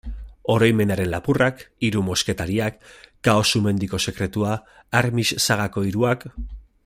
[0.51, 2.79] Oroimenaren lapurrak, Hiru mosketariak,
[3.29, 4.57] Kao-Sumendiko sekretua,
[5.03, 6.31] Armix sagako hiruak...